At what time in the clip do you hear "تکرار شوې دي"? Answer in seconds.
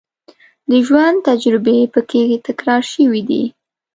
2.47-3.43